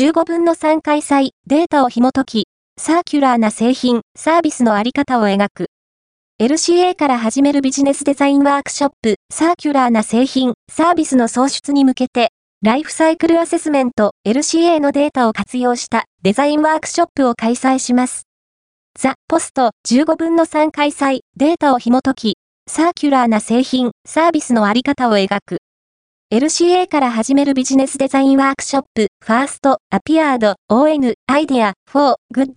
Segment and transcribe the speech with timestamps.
[0.00, 2.46] 15分の3開催、データを紐解き、
[2.80, 5.66] サーキュラーな製品、サービスのあり方を描く。
[6.40, 12.30] LCA から始めるビジネスデザインワークショップ、サーキュラーな製品、サービスの創出に向けて、
[12.62, 18.22] ライフサイクルアセスメント、LCA のデータを活用したデザインワークショップを開催します。
[18.98, 22.36] The post 15分の3開催、データを紐解き、
[22.70, 25.58] サーキュラーな製品、サービスのあり方を描く。
[26.32, 32.52] LCA から始めるビジネスデザインワークショップ、 first、アピアード、ON、アイディア、フォー、グッド。